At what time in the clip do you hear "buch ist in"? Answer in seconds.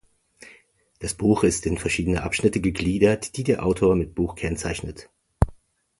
1.13-1.77